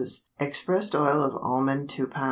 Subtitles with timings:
[0.39, 2.19] Expressed oil of almond 2 lb.